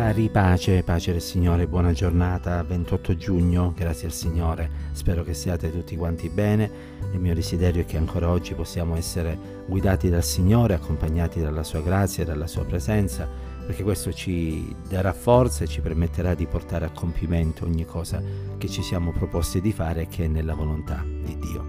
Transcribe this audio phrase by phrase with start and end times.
[0.00, 5.70] Cari pace, pace del Signore, buona giornata, 28 giugno, grazie al Signore, spero che siate
[5.70, 6.70] tutti quanti bene,
[7.12, 9.36] il mio desiderio è che ancora oggi possiamo essere
[9.66, 13.28] guidati dal Signore, accompagnati dalla Sua grazia e dalla Sua presenza,
[13.66, 18.22] perché questo ci darà forza e ci permetterà di portare a compimento ogni cosa
[18.56, 21.66] che ci siamo proposti di fare e che è nella volontà di Dio.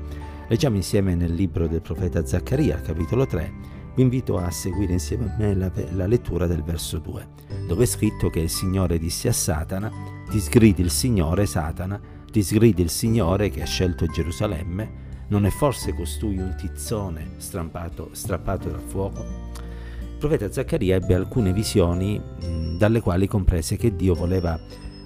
[0.47, 5.35] Leggiamo insieme nel libro del profeta Zaccaria, capitolo 3, vi invito a seguire insieme a
[5.37, 7.27] me la, la, lettura del verso 2,
[7.67, 9.91] dove è scritto che il Signore disse a Satana,
[10.29, 11.99] ti sgridi il Signore, Satana,
[12.31, 18.09] ti sgridi il Signore che ha scelto Gerusalemme, non è forse costui un tizzone strampato,
[18.13, 19.19] strappato dal fuoco?
[19.21, 24.59] Il profeta Zaccaria ebbe alcune visioni mh, dalle quali comprese che Dio voleva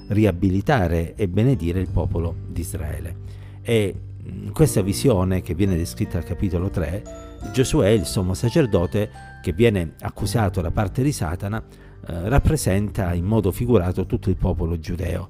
[0.07, 3.17] riabilitare e benedire il popolo di Israele.
[3.61, 7.03] E mh, questa visione, che viene descritta al capitolo 3,
[7.51, 9.09] Giosuè, il sommo sacerdote,
[9.41, 11.63] che viene accusato da parte di Satana,
[12.07, 15.29] eh, rappresenta in modo figurato tutto il popolo giudeo.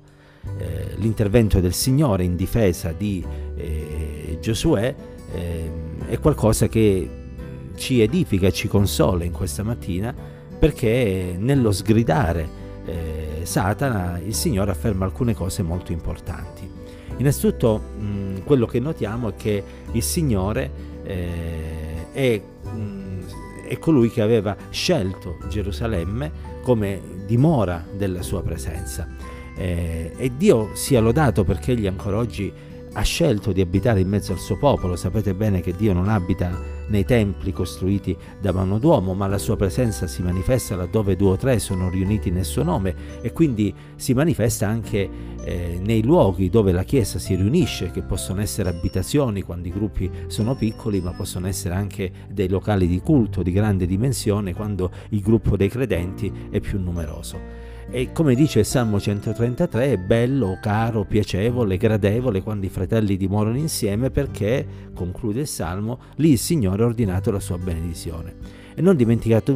[0.57, 3.25] Eh, l'intervento del Signore in difesa di
[3.55, 4.95] eh, Giosuè
[5.33, 5.71] eh,
[6.07, 7.09] è qualcosa che
[7.75, 10.13] ci edifica ci consola in questa mattina
[10.57, 12.47] perché nello sgridare
[12.85, 16.74] eh, Satana il Signore afferma alcune cose molto importanti.
[17.17, 20.71] Innanzitutto mh, quello che notiamo è che il Signore
[21.03, 23.21] eh, è, mm,
[23.67, 29.07] è colui che aveva scelto Gerusalemme come dimora della sua presenza.
[29.57, 32.51] Eh, e Dio sia lodato perché egli ancora oggi
[32.97, 34.95] ha scelto di abitare in mezzo al suo popolo.
[34.95, 39.57] Sapete bene che Dio non abita nei templi costruiti da mano d'uomo, ma la sua
[39.57, 44.13] presenza si manifesta laddove due o tre sono riuniti nel suo nome e quindi si
[44.13, 45.09] manifesta anche
[45.43, 50.09] eh, nei luoghi dove la Chiesa si riunisce, che possono essere abitazioni quando i gruppi
[50.27, 55.21] sono piccoli, ma possono essere anche dei locali di culto di grande dimensione quando il
[55.21, 57.64] gruppo dei credenti è più numeroso.
[57.89, 63.57] E come dice il Salmo 133, è bello, caro, piacevole, gradevole quando i fratelli dimorano
[63.57, 68.35] insieme perché, conclude il Salmo, lì il Signore ha ordinato la sua benedizione.
[68.73, 68.97] E non,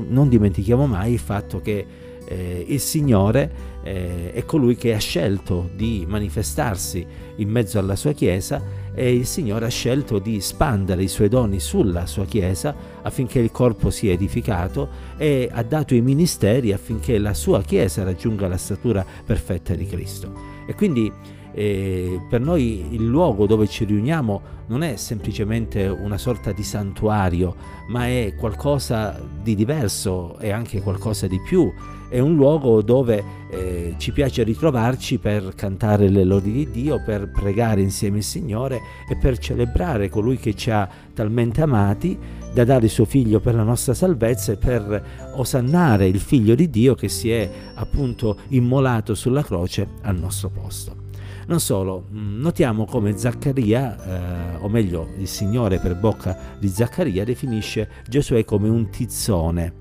[0.08, 1.86] non dimentichiamo mai il fatto che
[2.30, 3.52] eh, il Signore
[3.84, 7.06] eh, è colui che ha scelto di manifestarsi
[7.38, 8.62] in mezzo alla sua Chiesa
[8.94, 13.52] e il Signore ha scelto di spandere i suoi doni sulla sua Chiesa affinché il
[13.52, 19.04] corpo sia edificato e ha dato i ministeri affinché la sua Chiesa raggiunga la statura
[19.26, 20.32] perfetta di Cristo.
[20.68, 21.12] E quindi
[21.54, 27.56] eh, per noi il luogo dove ci riuniamo non è semplicemente una sorta di santuario,
[27.88, 31.72] ma è qualcosa di diverso e anche qualcosa di più.
[32.08, 37.30] È un luogo dove eh, ci piace ritrovarci per cantare le lodi di Dio, per
[37.32, 42.18] pregare insieme il Signore e per celebrare colui che ci ha talmente amati
[42.54, 46.70] da dare il suo figlio per la nostra salvezza e per osannare il figlio di
[46.70, 51.09] Dio che si è appunto immolato sulla croce al nostro posto.
[51.50, 57.24] Non solo, mm, notiamo come Zaccaria, eh, o meglio il Signore per bocca di Zaccaria,
[57.24, 59.74] definisce Giosuè come un tizzone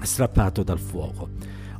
[0.00, 1.28] strappato dal fuoco.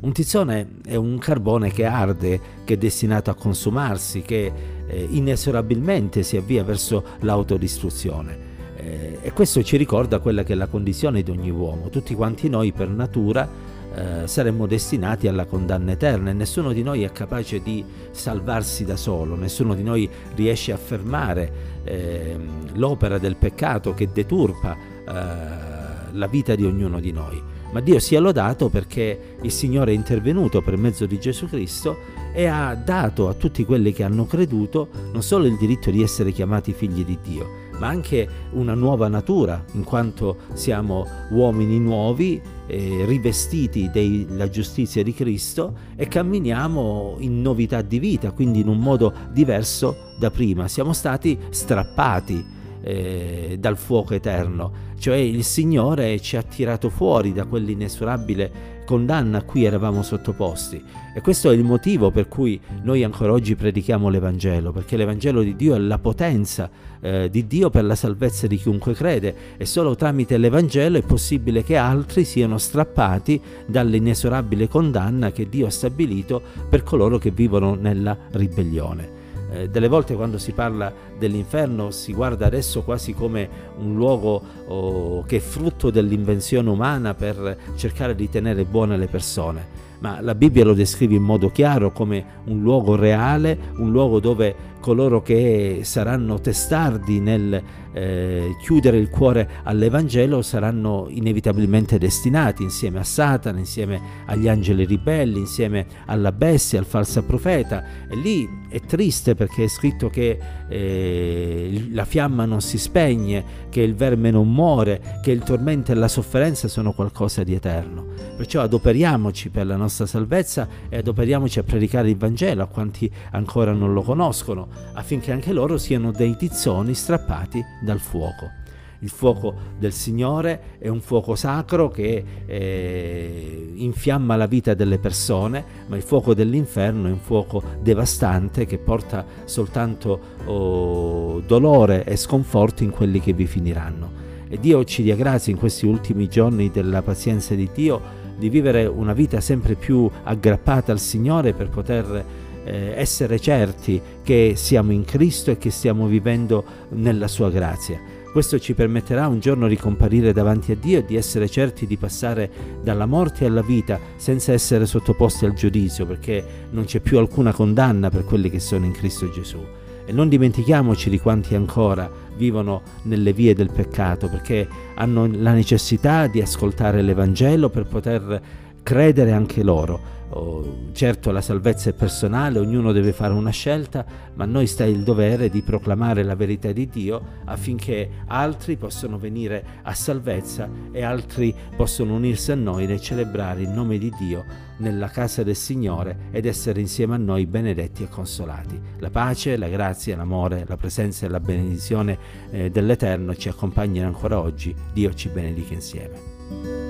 [0.01, 4.53] Un tizzone è un carbone che arde, che è destinato a consumarsi, che
[4.87, 8.39] eh, inesorabilmente si avvia verso l'autodistruzione.
[8.77, 11.89] Eh, e questo ci ricorda quella che è la condizione di ogni uomo.
[11.89, 13.49] Tutti quanti noi per natura
[13.95, 18.97] eh, saremmo destinati alla condanna eterna e nessuno di noi è capace di salvarsi da
[18.97, 22.37] solo, nessuno di noi riesce a fermare eh,
[22.75, 27.43] l'opera del peccato che deturpa eh, la vita di ognuno di noi.
[27.71, 31.99] Ma Dio sia lodato perché il Signore è intervenuto per mezzo di Gesù Cristo
[32.33, 36.33] e ha dato a tutti quelli che hanno creduto non solo il diritto di essere
[36.33, 37.47] chiamati figli di Dio,
[37.79, 45.15] ma anche una nuova natura, in quanto siamo uomini nuovi, eh, rivestiti della giustizia di
[45.15, 50.69] Cristo e camminiamo in novità di vita, quindi in un modo diverso da prima.
[50.69, 57.45] Siamo stati strappati eh, dal fuoco eterno, cioè il Signore ci ha tirato fuori da
[57.45, 60.83] quell'inesorabile condanna a cui eravamo sottoposti.
[61.15, 65.55] E questo è il motivo per cui noi ancora oggi predichiamo l'Evangelo, perché l'Evangelo di
[65.57, 66.71] Dio è la potenza
[67.01, 71.63] eh, di Dio per la salvezza di chiunque crede e solo tramite l'Evangelo è possibile
[71.63, 78.17] che altri siano strappati dall'inesorabile condanna che Dio ha stabilito per coloro che vivono nella
[78.31, 79.18] ribellione.
[79.51, 83.49] Eh, delle volte quando si parla dell'inferno si guarda adesso quasi come
[83.79, 89.88] un luogo oh, che è frutto dell'invenzione umana per cercare di tenere buone le persone
[90.01, 94.77] ma la Bibbia lo descrive in modo chiaro come un luogo reale, un luogo dove
[94.81, 97.63] coloro che saranno testardi nel
[97.93, 105.41] eh, chiudere il cuore all'Evangelo saranno inevitabilmente destinati insieme a Satana, insieme agli angeli ribelli,
[105.41, 107.83] insieme alla bestia, al falso profeta.
[108.09, 113.81] E lì è triste perché è scritto che eh, la fiamma non si spegne, che
[113.81, 118.07] il verme non muore, che il tormento e la sofferenza sono qualcosa di eterno.
[118.37, 123.73] Perciò adoperiamoci per la nostra salvezza e adoperiamoci a predicare il Vangelo a quanti ancora
[123.73, 128.67] non lo conoscono, affinché anche loro siano dei tizzoni strappati dal fuoco.
[129.01, 135.65] Il fuoco del Signore è un fuoco sacro che eh, infiamma la vita delle persone,
[135.87, 142.83] ma il fuoco dell'inferno è un fuoco devastante che porta soltanto oh, dolore e sconforto
[142.83, 144.27] in quelli che vi finiranno.
[144.49, 148.87] E Dio ci dia grazia in questi ultimi giorni della pazienza di Dio di vivere
[148.87, 152.25] una vita sempre più aggrappata al Signore per poter
[152.65, 158.01] eh, essere certi che siamo in Cristo e che stiamo vivendo nella sua grazia.
[158.31, 161.97] Questo ci permetterà un giorno di comparire davanti a Dio e di essere certi di
[161.97, 162.51] passare
[162.83, 168.11] dalla morte alla vita senza essere sottoposti al giudizio, perché non c'è più alcuna condanna
[168.11, 169.59] per quelli che sono in Cristo Gesù.
[170.05, 172.09] E non dimentichiamoci di quanti ancora
[172.39, 178.41] vivono nelle vie del peccato, perché hanno la necessità di ascoltare l'Evangelo per poter
[178.89, 184.05] credere anche loro Oh, certo la salvezza è personale, ognuno deve fare una scelta,
[184.35, 189.65] ma noi sta il dovere di proclamare la verità di Dio affinché altri possano venire
[189.83, 194.45] a salvezza e altri possano unirsi a noi nel celebrare il nome di Dio
[194.79, 198.79] nella casa del Signore ed essere insieme a noi benedetti e consolati.
[198.99, 202.19] La pace, la grazia, l'amore, la presenza e la benedizione
[202.51, 204.75] eh, dell'Eterno ci accompagnano ancora oggi.
[204.93, 206.88] Dio ci benedica insieme.